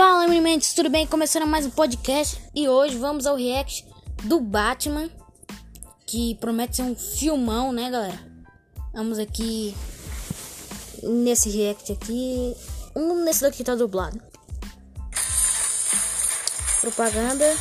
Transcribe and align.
Fala, 0.00 0.26
meninos, 0.26 0.72
tudo 0.72 0.88
bem? 0.88 1.06
Começando 1.06 1.46
mais 1.46 1.66
um 1.66 1.70
podcast 1.70 2.42
e 2.54 2.66
hoje 2.66 2.96
vamos 2.96 3.26
ao 3.26 3.36
react 3.36 3.86
do 4.24 4.40
Batman, 4.40 5.10
que 6.06 6.36
promete 6.36 6.76
ser 6.76 6.84
um 6.84 6.96
filmão, 6.96 7.70
né, 7.70 7.90
galera? 7.90 8.18
Vamos 8.94 9.18
aqui 9.18 9.76
nesse 11.02 11.50
react 11.50 11.92
aqui, 11.92 12.56
um 12.96 13.22
nesse 13.24 13.42
daqui 13.42 13.62
tá 13.62 13.74
dublado. 13.74 14.18
Propaganda. 16.80 17.54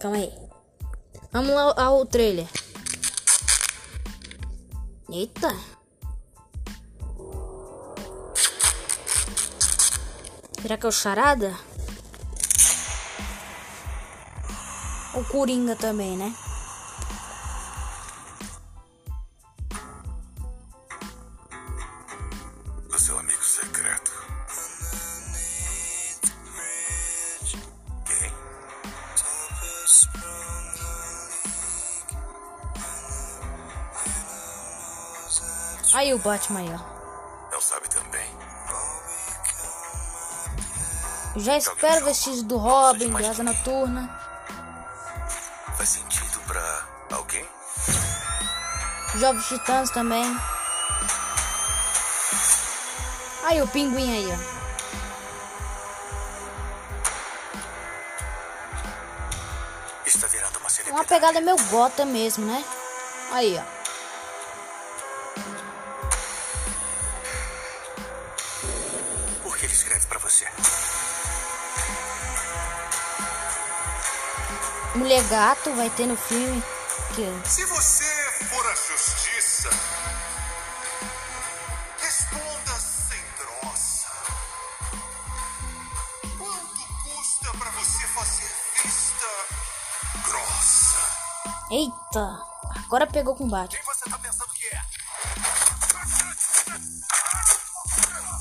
Calma 0.00 0.16
aí. 0.16 0.32
Vamos 1.30 1.54
lá 1.54 1.74
ao 1.80 2.04
trailer. 2.04 2.57
Eita. 5.10 5.56
Será 10.60 10.76
que 10.76 10.84
é 10.84 10.88
o 10.88 10.92
Charada? 10.92 11.56
O 15.14 15.24
Coringa 15.24 15.74
também, 15.76 16.14
né? 16.14 16.34
Aí 35.98 36.14
o 36.14 36.18
Batman 36.18 36.60
aí, 36.60 36.72
ó. 36.72 37.50
Não 37.50 37.60
sabe 37.60 37.88
também. 37.88 38.30
Já 41.34 41.56
espero 41.56 42.04
vestido 42.04 42.44
do 42.44 42.56
Robin, 42.56 43.12
de 43.12 43.26
Asa 43.26 43.42
Noturna. 43.42 44.08
Faz 45.76 45.88
sentido 45.88 46.38
pra 46.46 46.86
alguém? 47.10 47.44
Jovens 49.16 49.48
Titãs 49.48 49.90
também. 49.90 50.24
Aí 53.42 53.60
o 53.60 53.66
Pinguim 53.66 54.18
aí, 54.18 54.32
ó. 54.32 54.38
Está 60.06 60.28
virando 60.28 60.60
uma 60.60 60.92
Uma 60.92 61.04
pegada 61.04 61.40
meio 61.40 61.56
gota 61.70 62.04
mesmo, 62.04 62.46
né? 62.46 62.64
Aí, 63.32 63.58
ó. 63.58 63.77
Mulher 74.94 75.22
Gato 75.24 75.72
vai 75.74 75.88
ter 75.90 76.06
no 76.06 76.16
filme. 76.16 76.62
Que... 77.14 77.48
Se 77.48 77.64
você 77.66 78.04
for 78.50 78.66
a 78.66 78.74
justiça, 78.74 79.70
responda 82.00 82.72
sem 82.78 83.20
grossa. 83.38 84.08
Quanto 86.36 86.82
custa 87.04 87.50
pra 87.58 87.70
você 87.70 88.06
fazer 88.08 88.50
vista 88.82 89.26
grossa? 90.24 90.98
Eita! 91.70 92.42
Agora 92.84 93.06
pegou 93.06 93.34
com 93.36 93.48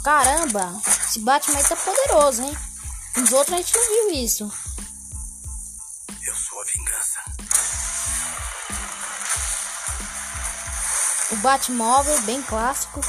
Caramba! 0.08 0.82
Esse 0.88 1.20
Batman 1.20 1.58
aí 1.58 1.64
tá 1.66 1.76
poderoso, 1.76 2.42
hein? 2.42 2.58
Os 3.18 3.34
outros 3.34 3.54
a 3.54 3.58
gente 3.58 3.76
não 3.76 3.84
viu 3.84 4.12
isso. 4.24 4.50
Eu 6.26 6.34
sou 6.34 6.62
a 6.62 6.64
vingança. 6.64 7.20
O 11.34 11.36
Batmóvel, 11.36 12.22
bem 12.22 12.42
clássico. 12.42 13.02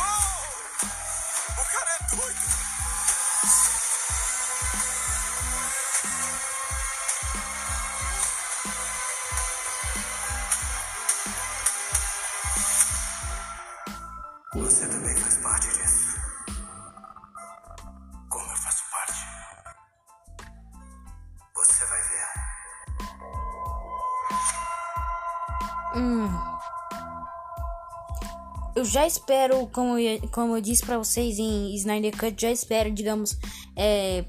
Eu 28.77 28.85
já 28.85 29.07
espero, 29.07 29.67
como 29.73 29.99
eu, 29.99 30.21
como 30.29 30.57
eu 30.57 30.61
disse 30.61 30.85
pra 30.87 30.99
vocês 30.99 31.39
em 31.39 31.75
Snyder 31.75 32.17
Cut, 32.17 32.41
já 32.41 32.51
espero, 32.51 32.91
digamos, 32.93 33.37
é, 33.77 34.25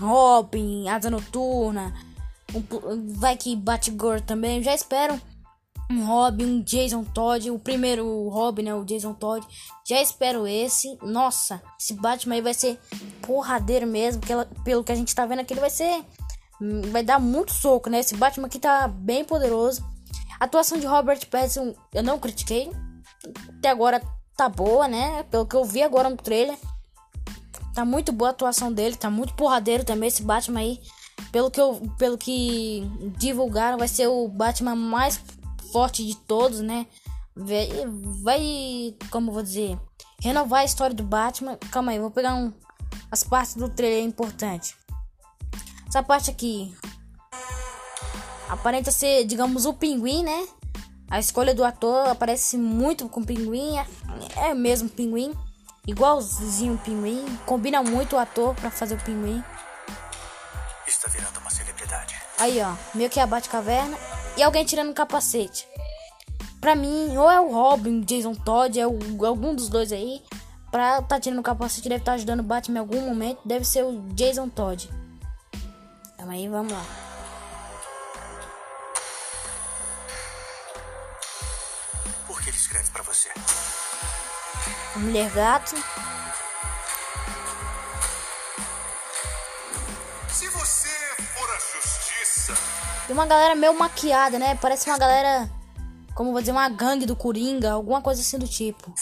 Robin, 0.00 0.88
Asa 0.88 1.10
Noturna, 1.10 1.92
um 2.54 2.62
vai 3.14 3.36
que 3.36 3.54
Batgirl 3.54 4.20
também, 4.26 4.62
já 4.62 4.74
espero 4.74 5.20
um 5.90 6.06
Robin, 6.06 6.44
um 6.46 6.62
Jason 6.62 7.04
Todd, 7.04 7.50
o 7.50 7.58
primeiro 7.58 8.28
Robin, 8.30 8.62
né, 8.62 8.74
o 8.74 8.82
Jason 8.84 9.12
Todd, 9.12 9.46
já 9.86 10.00
espero 10.00 10.46
esse, 10.46 10.96
nossa, 11.02 11.60
esse 11.78 11.92
Batman 11.92 12.36
aí 12.36 12.40
vai 12.40 12.54
ser 12.54 12.80
porradeiro 13.20 13.86
mesmo, 13.86 14.22
que 14.22 14.32
ela- 14.32 14.48
pelo 14.64 14.82
que 14.82 14.92
a 14.92 14.94
gente 14.94 15.14
tá 15.14 15.26
vendo 15.26 15.40
aqui, 15.40 15.52
ele 15.52 15.60
vai 15.60 15.68
ser, 15.68 16.02
hum, 16.58 16.80
vai 16.90 17.02
dar 17.02 17.18
muito 17.18 17.52
soco, 17.52 17.90
né, 17.90 18.00
esse 18.00 18.16
Batman 18.16 18.46
aqui 18.46 18.58
tá 18.58 18.88
bem 18.88 19.22
poderoso, 19.22 19.84
a 20.42 20.44
atuação 20.44 20.76
de 20.76 20.86
Robert 20.86 21.24
Pattinson 21.28 21.72
eu 21.94 22.02
não 22.02 22.18
critiquei, 22.18 22.68
até 23.58 23.68
agora 23.68 24.02
tá 24.36 24.48
boa, 24.48 24.88
né? 24.88 25.22
Pelo 25.30 25.46
que 25.46 25.54
eu 25.54 25.64
vi 25.64 25.84
agora 25.84 26.10
no 26.10 26.16
trailer. 26.16 26.58
Tá 27.72 27.84
muito 27.84 28.10
boa 28.10 28.30
a 28.30 28.32
atuação 28.32 28.72
dele, 28.72 28.96
tá 28.96 29.08
muito 29.08 29.34
porradeiro 29.34 29.84
também 29.84 30.08
esse 30.08 30.20
Batman 30.20 30.58
aí. 30.58 30.80
Pelo 31.30 31.48
que 31.48 31.60
eu, 31.60 31.80
pelo 31.96 32.18
que 32.18 32.82
divulgaram, 33.16 33.78
vai 33.78 33.86
ser 33.86 34.08
o 34.08 34.26
Batman 34.26 34.74
mais 34.74 35.20
forte 35.70 36.04
de 36.04 36.16
todos, 36.16 36.58
né? 36.58 36.88
Vai, 37.36 37.68
vai 38.20 38.96
como 39.12 39.30
vou 39.30 39.44
dizer, 39.44 39.78
renovar 40.20 40.62
a 40.62 40.64
história 40.64 40.94
do 40.96 41.04
Batman. 41.04 41.56
Calma 41.70 41.92
aí, 41.92 42.00
vou 42.00 42.10
pegar 42.10 42.34
um, 42.34 42.52
as 43.12 43.22
partes 43.22 43.54
do 43.54 43.68
trailer 43.68 44.02
importante. 44.02 44.74
Essa 45.86 46.02
parte 46.02 46.32
aqui 46.32 46.74
aparenta 48.52 48.90
ser, 48.90 49.24
digamos, 49.24 49.64
o 49.66 49.72
pinguim, 49.74 50.22
né? 50.22 50.46
A 51.10 51.18
escolha 51.18 51.54
do 51.54 51.64
ator 51.64 52.08
aparece 52.08 52.56
muito 52.56 53.08
com 53.08 53.20
o 53.20 53.26
pinguim, 53.26 53.76
é- 53.78 53.86
é 54.50 54.54
mesmo 54.54 54.88
pinguim, 54.88 55.34
igualzinho 55.86 56.74
o 56.74 56.78
pinguim, 56.78 57.24
combina 57.44 57.82
muito 57.82 58.16
o 58.16 58.18
ator 58.18 58.54
pra 58.54 58.70
fazer 58.70 58.94
o 58.94 58.98
pinguim. 59.02 59.42
Está 60.86 61.08
virando 61.10 61.38
uma 61.40 61.50
celebridade. 61.50 62.14
Aí, 62.38 62.60
ó, 62.62 62.74
meio 62.94 63.10
que 63.10 63.20
a 63.20 63.26
Batcaverna 63.26 63.96
e 64.36 64.42
alguém 64.42 64.64
tirando 64.64 64.90
o 64.90 64.94
capacete. 64.94 65.66
Pra 66.60 66.74
mim, 66.74 67.16
ou 67.16 67.30
é 67.30 67.40
o 67.40 67.52
Robin, 67.52 68.00
o 68.00 68.04
Jason 68.04 68.34
Todd, 68.34 68.78
é 68.78 68.86
o- 68.86 69.26
algum 69.26 69.54
dos 69.54 69.68
dois 69.68 69.92
aí. 69.92 70.22
Pra 70.70 71.02
tá 71.02 71.20
tirando 71.20 71.40
o 71.40 71.42
capacete, 71.42 71.88
deve 71.88 72.00
estar 72.00 72.12
ajudando 72.12 72.40
o 72.40 72.44
Batman 72.44 72.78
em 72.78 72.80
algum 72.80 73.00
momento. 73.02 73.40
Deve 73.44 73.64
ser 73.64 73.84
o 73.84 74.00
Jason 74.14 74.48
Todd. 74.48 74.88
Calma 76.16 76.32
aí, 76.32 76.48
vamos 76.48 76.72
lá. 76.72 76.82
Mulher 84.96 85.30
Gato. 85.30 85.74
Se 90.28 90.48
você 90.48 90.88
for 91.34 91.50
a 91.50 91.58
justiça, 91.58 92.54
E 93.08 93.12
uma 93.12 93.26
galera 93.26 93.54
meio 93.54 93.72
maquiada, 93.74 94.38
né? 94.38 94.54
Parece 94.60 94.88
uma 94.88 94.98
galera, 94.98 95.50
como 96.14 96.32
vou 96.32 96.40
dizer, 96.40 96.52
uma 96.52 96.68
gangue 96.68 97.06
do 97.06 97.16
Coringa, 97.16 97.72
alguma 97.72 98.02
coisa 98.02 98.20
assim 98.20 98.38
do 98.38 98.46
tipo. 98.46 98.92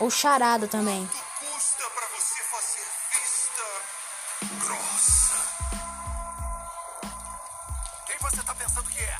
Ou 0.00 0.10
charada 0.10 0.66
também. 0.66 1.08
Quem 8.06 8.18
você 8.18 8.42
tá 8.42 8.54
pensando 8.54 8.88
que 8.90 8.98
é? 8.98 9.16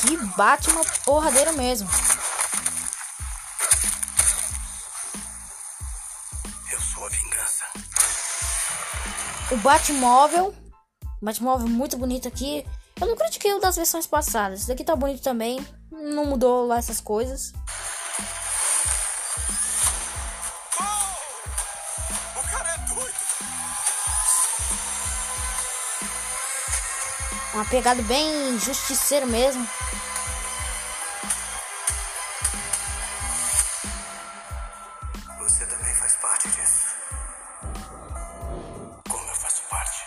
Que 0.00 0.16
Batman 0.36 0.82
porradeiro 1.04 1.52
mesmo. 1.54 1.88
Eu 6.72 6.80
sou 6.80 7.04
a 7.04 7.08
vingança. 7.08 7.64
O 9.50 9.56
Batmóvel 9.58 10.54
Batmóvel 11.20 11.68
muito 11.68 11.96
bonito 11.96 12.28
aqui. 12.28 12.64
Eu 13.00 13.06
não 13.06 13.16
critiquei 13.16 13.52
o 13.52 13.60
das 13.60 13.76
versões 13.76 14.06
passadas. 14.06 14.60
Esse 14.60 14.68
daqui 14.68 14.84
tá 14.84 14.94
bonito 14.94 15.22
também. 15.22 15.64
Não 15.90 16.24
mudou 16.24 16.66
lá 16.66 16.78
essas 16.78 17.00
coisas. 17.00 17.52
Uma 27.58 27.64
pegada 27.64 28.00
bem 28.02 28.56
justiceiro 28.60 29.26
mesmo. 29.26 29.66
Você 35.40 35.66
também 35.66 35.92
faz 35.92 36.14
parte 36.22 36.48
disso. 36.50 36.86
Como 39.08 39.28
eu 39.28 39.34
faço 39.34 39.62
parte? 39.68 40.04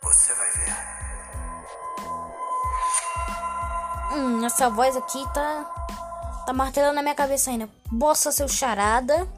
Você 0.00 0.32
vai 0.32 0.50
ver. 0.52 0.76
Hum, 4.14 4.46
essa 4.46 4.70
voz 4.70 4.96
aqui 4.96 5.22
tá. 5.34 5.64
Tá 6.46 6.54
martelando 6.54 6.94
na 6.94 7.02
minha 7.02 7.14
cabeça 7.14 7.50
ainda. 7.50 7.68
Possa 8.00 8.32
ser 8.32 8.44
o 8.44 8.48
Charada 8.48 9.28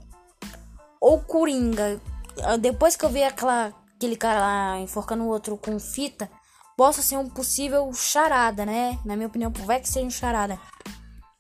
ou 1.01 1.21
Coringa. 1.21 2.01
Ah, 2.45 2.57
Depois 2.57 2.95
que 2.95 3.05
eu 3.05 3.09
vi 3.11 3.25
aquela, 3.25 3.75
aquele 4.01 4.17
cara 4.17 4.41
lá 4.41 4.81
enforcando 4.81 5.25
o 5.25 5.29
outro 5.29 5.59
com 5.59 5.79
fita, 5.79 6.31
possa 6.75 7.03
ser 7.03 7.19
um 7.19 7.29
possível 7.29 7.93
Charada, 7.93 8.65
né? 8.65 8.99
Na 9.05 9.15
minha 9.15 9.29
opinião, 9.29 9.53
vai 9.67 9.79
que 9.79 9.89
seja 9.89 10.07
um 10.07 10.11
Charada. 10.11 10.59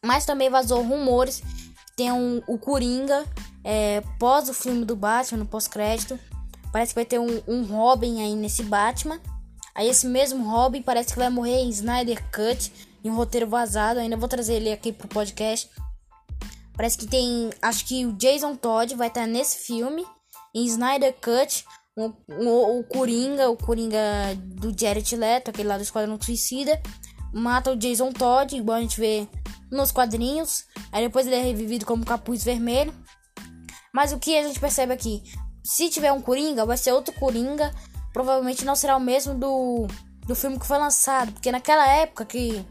Mas 0.04 0.26
também 0.26 0.50
vazou 0.50 0.82
rumores 0.82 1.40
que 1.40 1.96
tem 1.96 2.12
um, 2.12 2.42
o 2.46 2.58
Coringa 2.58 3.26
é, 3.64 4.02
pós 4.18 4.50
o 4.50 4.54
filme 4.54 4.84
do 4.84 4.94
Batman, 4.94 5.38
no 5.38 5.46
pós-crédito. 5.46 6.18
Parece 6.70 6.92
que 6.92 6.96
vai 6.96 7.06
ter 7.06 7.18
um, 7.18 7.42
um 7.48 7.64
Robin 7.64 8.22
aí 8.22 8.34
nesse 8.34 8.62
Batman. 8.62 9.18
Aí 9.74 9.88
esse 9.88 10.06
mesmo 10.06 10.44
Robin 10.44 10.82
parece 10.82 11.14
que 11.14 11.18
vai 11.18 11.30
morrer 11.30 11.62
em 11.62 11.70
Snyder 11.70 12.22
Cut, 12.30 12.70
em 13.02 13.10
um 13.10 13.14
roteiro 13.14 13.46
vazado. 13.46 14.00
Ainda 14.00 14.18
vou 14.18 14.28
trazer 14.28 14.54
ele 14.54 14.70
aqui 14.70 14.92
pro 14.92 15.08
podcast. 15.08 15.70
Parece 16.76 16.98
que 16.98 17.06
tem. 17.06 17.50
Acho 17.62 17.86
que 17.86 18.04
o 18.04 18.12
Jason 18.12 18.54
Todd 18.54 18.94
vai 18.94 19.08
estar 19.08 19.26
nesse 19.26 19.66
filme. 19.66 20.06
Em 20.54 20.66
Snyder 20.66 21.14
Cut. 21.14 21.64
O, 21.96 22.12
o, 22.28 22.80
o 22.80 22.84
Coringa, 22.84 23.50
o 23.50 23.56
Coringa 23.56 24.00
do 24.36 24.72
Jared 24.78 25.16
Leto, 25.16 25.50
aquele 25.50 25.68
lá 25.68 25.76
do 25.76 25.82
Esquadrão 25.82 26.20
Suicida. 26.20 26.80
Mata 27.32 27.72
o 27.72 27.76
Jason 27.76 28.12
Todd, 28.12 28.56
igual 28.56 28.78
a 28.78 28.80
gente 28.80 28.98
vê 28.98 29.28
nos 29.70 29.92
quadrinhos. 29.92 30.64
Aí 30.92 31.04
depois 31.04 31.26
ele 31.26 31.36
é 31.36 31.42
revivido 31.42 31.86
como 31.86 32.04
capuz 32.04 32.42
vermelho. 32.42 32.92
Mas 33.92 34.12
o 34.12 34.18
que 34.18 34.36
a 34.36 34.42
gente 34.42 34.60
percebe 34.60 34.92
aqui? 34.92 35.22
Se 35.62 35.88
tiver 35.88 36.12
um 36.12 36.20
Coringa, 36.20 36.64
vai 36.64 36.76
ser 36.76 36.92
outro 36.92 37.14
Coringa. 37.14 37.70
Provavelmente 38.12 38.64
não 38.64 38.74
será 38.74 38.96
o 38.96 39.00
mesmo 39.00 39.34
do, 39.34 39.86
do 40.26 40.34
filme 40.34 40.58
que 40.58 40.66
foi 40.66 40.78
lançado. 40.78 41.32
Porque 41.32 41.52
naquela 41.52 41.86
época 41.86 42.24
que. 42.24 42.64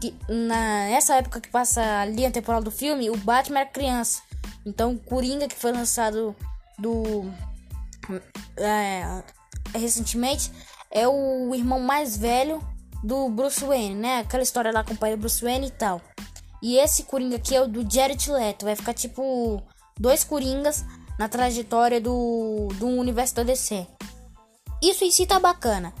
que 0.00 0.14
na, 0.28 0.86
nessa 0.88 1.16
época 1.16 1.40
que 1.40 1.50
passa 1.50 2.00
a 2.00 2.04
linha 2.04 2.30
temporal 2.30 2.62
do 2.62 2.70
filme, 2.70 3.10
o 3.10 3.16
Batman 3.16 3.60
era 3.60 3.68
criança. 3.68 4.22
Então 4.64 4.92
o 4.92 4.98
Coringa 4.98 5.48
que 5.48 5.56
foi 5.56 5.72
lançado 5.72 6.34
do. 6.78 7.30
É, 8.56 9.22
recentemente 9.74 10.52
é 10.90 11.08
o 11.08 11.54
irmão 11.54 11.80
mais 11.80 12.16
velho 12.16 12.60
do 13.02 13.28
Bruce 13.30 13.64
Wayne, 13.64 13.94
né? 13.94 14.18
Aquela 14.20 14.42
história 14.42 14.70
lá 14.70 14.84
com 14.84 14.94
o 14.94 14.96
pai 14.96 15.12
do 15.12 15.16
Bruce 15.16 15.42
Wayne 15.42 15.68
e 15.68 15.70
tal. 15.70 16.00
E 16.62 16.78
esse 16.78 17.04
Coringa 17.04 17.36
aqui 17.36 17.56
é 17.56 17.60
o 17.60 17.66
do 17.66 17.88
Jared 17.90 18.30
Leto. 18.30 18.64
Vai 18.64 18.76
ficar 18.76 18.94
tipo 18.94 19.60
dois 19.98 20.22
Coringas 20.22 20.84
na 21.18 21.28
trajetória 21.28 22.00
do, 22.00 22.68
do 22.74 22.86
universo 22.86 23.34
da 23.34 23.42
DC. 23.42 23.86
Isso 24.80 25.04
em 25.04 25.10
si 25.10 25.26
tá 25.26 25.40
bacana. 25.40 25.92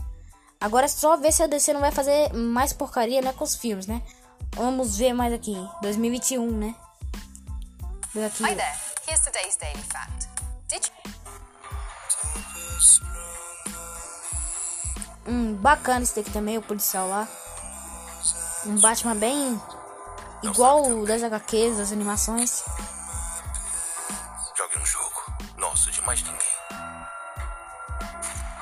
Agora 0.60 0.86
é 0.86 0.88
só 0.88 1.16
ver 1.16 1.32
se 1.32 1.42
a 1.42 1.48
DC 1.48 1.72
não 1.72 1.80
vai 1.80 1.90
fazer 1.90 2.32
mais 2.32 2.72
porcaria 2.72 3.20
né, 3.20 3.32
com 3.32 3.42
os 3.42 3.56
filmes, 3.56 3.86
né? 3.86 4.00
Vamos 4.54 4.96
ver 4.96 5.12
mais 5.12 5.32
aqui. 5.32 5.56
2021, 5.82 6.50
né? 6.50 6.74
Aqui. 8.26 8.44
Hi 8.44 8.54
there. 8.54 8.76
Here's 9.08 9.24
today's 9.24 9.56
daily 9.56 9.82
fact. 9.82 10.28
Did 10.68 10.84
you 10.84 11.21
Hum, 15.26 15.54
bacana 15.54 16.02
esse 16.02 16.16
daqui 16.16 16.30
também, 16.30 16.58
o 16.58 16.62
policial 16.62 17.08
lá. 17.08 17.28
Um 18.66 18.78
Batman 18.80 19.14
bem 19.14 19.60
igual 20.42 20.84
o 20.84 21.06
das 21.06 21.22
HQs, 21.22 21.78
das 21.78 21.92
animações. 21.92 22.64
Jogue 24.56 24.78
um 24.78 24.86
jogo. 24.86 25.22
Nosso 25.56 25.90
de 25.90 26.00
mais 26.02 26.22
ninguém. 26.22 26.38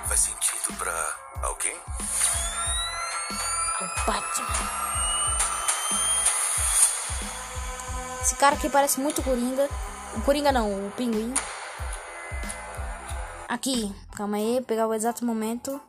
Faz 0.06 0.20
sentido 0.20 0.76
pra 0.78 0.92
alguém? 1.42 1.76
O 3.80 4.06
Batman. 4.06 4.90
Esse 8.22 8.34
cara 8.36 8.54
aqui 8.54 8.68
parece 8.68 9.00
muito 9.00 9.22
Coringa. 9.22 9.68
O 10.14 10.20
Coringa 10.22 10.52
não, 10.52 10.86
o 10.86 10.90
Pinguim. 10.92 11.32
Aqui, 13.50 13.92
calma 14.14 14.36
aí, 14.36 14.62
pegar 14.64 14.86
o 14.86 14.94
exato 14.94 15.24
momento. 15.24 15.80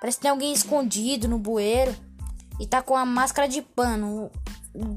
Parece 0.00 0.18
que 0.18 0.22
tem 0.22 0.30
alguém 0.30 0.52
escondido 0.52 1.26
no 1.26 1.36
bueiro 1.36 1.92
e 2.60 2.66
tá 2.66 2.80
com 2.80 2.96
a 2.96 3.04
máscara 3.04 3.48
de 3.48 3.60
pano. 3.60 4.30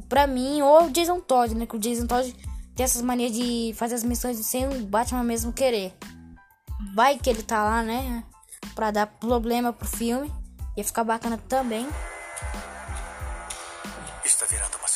Pra 0.08 0.28
mim, 0.28 0.62
ou 0.62 0.84
o 0.84 0.92
Jason 0.92 1.20
Todd, 1.20 1.56
né? 1.56 1.66
Que 1.66 1.76
o 1.76 1.80
Jason 1.80 2.06
Todd 2.06 2.32
tem 2.76 2.84
essas 2.84 3.02
manias 3.02 3.32
de 3.32 3.74
fazer 3.76 3.96
as 3.96 4.04
missões 4.04 4.38
sem 4.46 4.68
o 4.68 4.86
Batman 4.86 5.24
mesmo 5.24 5.52
querer. 5.52 5.98
Vai 6.94 7.18
que 7.18 7.28
ele 7.28 7.42
tá 7.42 7.64
lá, 7.64 7.82
né? 7.82 8.24
Pra 8.76 8.92
dar 8.92 9.08
problema 9.08 9.74
pro 9.74 9.88
filme. 9.88 10.32
Ia 10.78 10.84
ficar 10.84 11.04
bacana 11.04 11.40
também. 11.50 11.88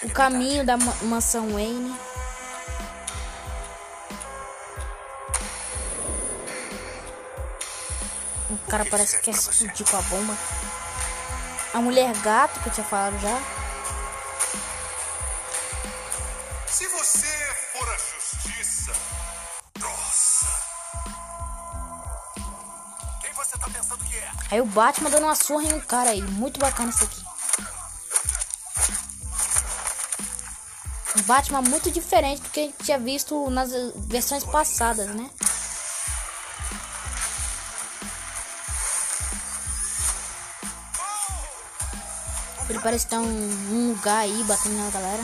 O 0.03 0.13
caminho 0.13 0.63
da 0.63 0.77
ma- 0.77 0.95
mansão 1.05 1.49
Wayne. 1.53 1.95
O 8.65 8.69
cara 8.69 8.85
parece 8.85 9.17
que 9.17 9.23
quer 9.23 9.31
explodir 9.31 9.89
com 9.89 9.97
a 9.97 10.01
bomba. 10.01 10.37
A 11.73 11.79
mulher 11.79 12.15
gato, 12.17 12.59
que 12.59 12.69
eu 12.69 12.73
tinha 12.73 12.85
falado 12.85 13.17
já. 13.19 13.39
Se 16.67 16.87
você 16.87 17.27
for 17.73 17.87
a 17.87 17.97
justiça. 17.97 18.91
Nossa! 19.79 20.47
Quem 23.21 23.33
você 23.33 23.57
tá 23.57 23.69
pensando 23.71 24.03
que 24.05 24.17
é? 24.17 24.31
Aí 24.51 24.61
o 24.61 24.65
Batman 24.65 25.09
dando 25.09 25.23
uma 25.23 25.35
surra 25.35 25.63
em 25.63 25.73
um 25.73 25.81
cara 25.81 26.09
aí. 26.11 26.21
Muito 26.21 26.59
bacana 26.59 26.89
isso 26.89 27.03
aqui. 27.03 27.21
Um 31.17 31.21
Batman 31.23 31.61
muito 31.61 31.89
diferente 31.89 32.41
do 32.41 32.49
que 32.49 32.59
a 32.59 32.63
gente 32.63 32.83
tinha 32.83 32.99
visto 32.99 33.49
nas 33.49 33.71
versões 33.95 34.43
passadas, 34.43 35.07
né? 35.07 35.29
Parece 42.87 43.03
estar 43.03 43.19
um, 43.19 43.25
um 43.25 43.89
lugar 43.89 44.19
aí 44.19 44.43
batendo 44.45 44.77
na 44.77 44.89
galera. 44.89 45.21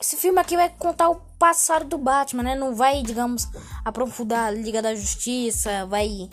Esse 0.00 0.16
filme 0.16 0.40
aqui 0.40 0.56
vai 0.56 0.70
contar 0.70 1.10
o 1.10 1.16
passado 1.38 1.84
do 1.84 1.98
Batman, 1.98 2.42
né? 2.42 2.54
Não 2.54 2.74
vai, 2.74 3.02
digamos, 3.02 3.46
aprofundar 3.84 4.46
a 4.46 4.50
Liga 4.50 4.80
da 4.80 4.94
Justiça, 4.94 5.84
vai 5.84 6.30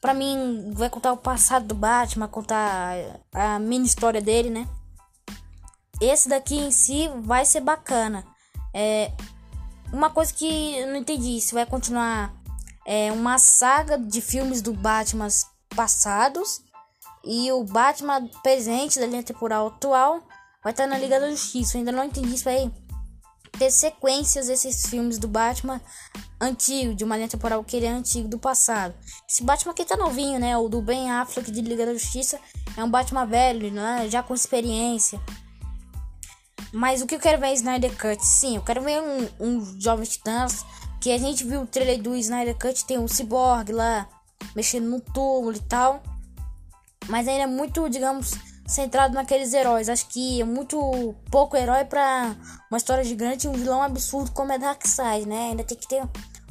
Pra 0.00 0.14
mim, 0.14 0.70
vai 0.74 0.88
contar 0.88 1.12
o 1.12 1.16
passado 1.16 1.66
do 1.66 1.74
Batman, 1.74 2.28
contar 2.28 2.94
a 3.34 3.58
mini 3.58 3.86
história 3.86 4.22
dele, 4.22 4.48
né? 4.48 4.68
Esse 6.00 6.28
daqui 6.28 6.56
em 6.56 6.70
si 6.70 7.10
vai 7.22 7.44
ser 7.44 7.62
bacana. 7.62 8.24
É 8.72 9.10
uma 9.92 10.08
coisa 10.08 10.32
que 10.32 10.78
eu 10.78 10.86
não 10.86 10.96
entendi, 10.98 11.40
se 11.40 11.52
vai 11.52 11.66
continuar 11.66 12.32
é 12.86 13.10
uma 13.10 13.40
saga 13.40 13.98
de 13.98 14.20
filmes 14.20 14.62
do 14.62 14.72
Batman 14.72 15.26
passados 15.74 16.62
e 17.26 17.50
o 17.50 17.64
Batman 17.64 18.28
presente 18.42 19.00
da 19.00 19.06
linha 19.06 19.22
temporal 19.22 19.66
atual 19.66 20.22
vai 20.62 20.72
estar 20.72 20.86
na 20.86 20.96
Liga 20.96 21.18
da 21.18 21.28
Justiça. 21.28 21.76
Eu 21.76 21.80
ainda 21.80 21.92
não 21.92 22.04
entendi 22.04 22.38
se 22.38 22.44
vai 22.44 22.72
ter 23.58 23.70
sequências 23.70 24.46
desses 24.46 24.86
filmes 24.86 25.18
do 25.18 25.26
Batman 25.26 25.80
antigo, 26.40 26.94
de 26.94 27.02
uma 27.04 27.16
linha 27.16 27.28
temporal 27.28 27.64
que 27.64 27.76
ele 27.76 27.86
é 27.86 27.90
antigo 27.90 28.28
do 28.28 28.38
passado. 28.38 28.94
Esse 29.28 29.42
Batman 29.42 29.72
aqui 29.72 29.84
tá 29.84 29.96
novinho, 29.96 30.38
né? 30.38 30.56
O 30.56 30.68
do 30.68 30.80
Ben 30.80 31.10
Affleck 31.10 31.50
de 31.50 31.60
Liga 31.60 31.84
da 31.84 31.92
Justiça 31.92 32.38
é 32.76 32.84
um 32.84 32.90
Batman 32.90 33.26
velho, 33.26 33.72
né? 33.72 34.08
Já 34.08 34.22
com 34.22 34.34
experiência. 34.34 35.20
Mas 36.72 37.00
o 37.00 37.06
que 37.06 37.14
eu 37.14 37.20
quero 37.20 37.40
ver 37.40 37.48
é 37.48 37.54
Snyder 37.54 37.96
Cut. 37.96 38.24
Sim, 38.24 38.56
eu 38.56 38.62
quero 38.62 38.82
ver 38.82 39.00
um, 39.00 39.28
um 39.40 39.80
Jovem 39.80 40.04
Titãs. 40.04 40.64
Que 41.00 41.12
a 41.12 41.18
gente 41.18 41.44
viu 41.44 41.62
o 41.62 41.66
trailer 41.66 42.02
do 42.02 42.16
Snyder 42.16 42.56
Cut, 42.58 42.84
tem 42.84 42.98
um 42.98 43.06
Cyborg 43.06 43.70
lá 43.70 44.08
mexendo 44.54 44.88
no 44.88 45.00
túmulo 45.00 45.56
e 45.56 45.60
tal. 45.60 46.02
Mas 47.08 47.28
ainda 47.28 47.44
é 47.44 47.46
muito, 47.46 47.88
digamos, 47.88 48.32
centrado 48.66 49.14
naqueles 49.14 49.52
heróis. 49.52 49.88
Acho 49.88 50.06
que 50.08 50.40
é 50.40 50.44
muito 50.44 51.14
pouco 51.30 51.56
herói 51.56 51.84
pra 51.84 52.34
uma 52.70 52.76
história 52.76 53.04
gigante 53.04 53.46
e 53.46 53.50
um 53.50 53.52
vilão 53.52 53.82
absurdo 53.82 54.30
como 54.32 54.52
é 54.52 54.58
Darkseid, 54.58 55.26
né? 55.26 55.50
Ainda 55.50 55.64
tem 55.64 55.76
que 55.76 55.88
ter 55.88 56.02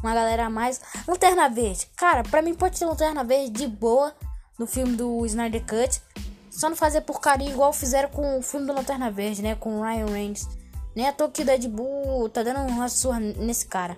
uma 0.01 0.13
galera 0.13 0.45
a 0.45 0.49
mais. 0.49 0.79
Lanterna 1.07 1.49
Verde, 1.49 1.87
cara, 1.95 2.23
pra 2.23 2.41
mim 2.41 2.53
pode 2.53 2.77
ser 2.77 2.85
Lanterna 2.85 3.23
Verde 3.23 3.51
de 3.51 3.67
boa 3.67 4.15
no 4.57 4.65
filme 4.65 4.95
do 4.95 5.25
Snyder 5.25 5.63
Cut. 5.65 6.01
Só 6.49 6.69
não 6.69 6.75
fazer 6.75 7.01
porcaria 7.01 7.49
igual 7.49 7.73
fizeram 7.73 8.09
com 8.09 8.39
o 8.39 8.41
filme 8.41 8.65
do 8.65 8.73
Lanterna 8.73 9.11
Verde, 9.11 9.41
né? 9.41 9.55
Com 9.55 9.81
Ryan 9.81 10.05
Reynolds. 10.05 10.47
Nem 10.95 11.07
a 11.07 11.11
toa 11.11 11.29
que 11.29 11.41
o 11.41 11.45
Deadpool 11.45 12.29
tá 12.29 12.41
dando 12.41 12.61
uma 12.61 12.87
surra 12.87 13.19
nesse 13.19 13.65
cara. 13.65 13.97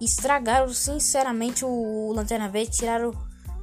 Estragaram, 0.00 0.72
sinceramente, 0.72 1.62
o 1.62 2.12
Lanterna 2.14 2.48
Verde. 2.48 2.78
Tiraram. 2.78 3.12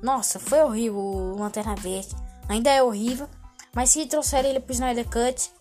Nossa, 0.02 0.40
foi 0.40 0.62
horrível 0.62 1.00
o 1.00 1.40
Lanterna 1.40 1.76
Verde. 1.76 2.16
Ainda 2.50 2.70
é 2.70 2.82
horrível. 2.82 3.28
Mas 3.74 3.90
se 3.92 4.06
trouxerem 4.06 4.52
ele 4.52 4.60
pro 4.60 4.74
Snyder 4.74 5.08
Cut, 5.08 5.52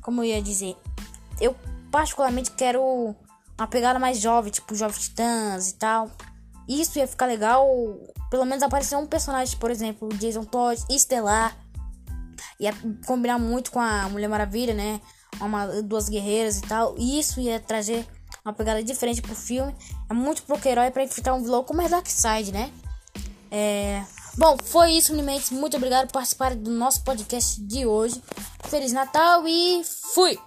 como 0.00 0.22
eu 0.22 0.24
ia 0.24 0.42
dizer, 0.42 0.76
eu 1.40 1.54
particularmente 1.90 2.50
quero 2.52 3.14
uma 3.58 3.66
pegada 3.68 3.98
mais 3.98 4.18
jovem, 4.18 4.50
tipo 4.50 4.74
Jovens 4.74 5.08
Titãs 5.08 5.70
e 5.70 5.74
tal. 5.74 6.10
Isso 6.68 6.98
ia 6.98 7.06
ficar 7.06 7.26
legal. 7.26 7.68
Pelo 8.30 8.44
menos 8.44 8.62
aparecer 8.62 8.96
um 8.96 9.06
personagem, 9.06 9.56
por 9.58 9.70
exemplo, 9.70 10.08
Jason 10.14 10.44
Todd, 10.44 10.82
Estelar. 10.88 11.56
Ia 12.58 12.72
combinar 13.06 13.38
muito 13.38 13.70
com 13.70 13.80
a 13.80 14.08
Mulher 14.08 14.28
Maravilha, 14.28 14.74
né? 14.74 15.00
Uma, 15.40 15.66
duas 15.82 16.08
guerreiras 16.08 16.58
e 16.58 16.62
tal. 16.62 16.94
Isso 16.98 17.40
ia 17.40 17.60
trazer 17.60 18.06
uma 18.44 18.52
pegada 18.52 18.82
diferente 18.82 19.22
pro 19.22 19.34
filme. 19.34 19.74
É 20.08 20.14
muito 20.14 20.42
pro 20.42 20.58
herói 20.68 20.90
para 20.90 21.04
enfrentar 21.04 21.34
um 21.34 21.42
vilão 21.42 21.64
como 21.64 21.82
é 21.82 21.88
Darkseid, 21.88 22.52
né? 22.52 22.70
É... 23.50 24.02
Bom, 24.36 24.56
foi 24.62 24.92
isso, 24.92 25.12
Unimates. 25.12 25.50
Muito 25.50 25.76
obrigado 25.76 26.06
por 26.06 26.14
participar 26.14 26.54
do 26.54 26.70
nosso 26.70 27.02
podcast 27.02 27.60
de 27.60 27.84
hoje. 27.84 28.22
Feliz 28.68 28.92
Natal 28.92 29.46
e 29.46 29.82
fui! 30.14 30.38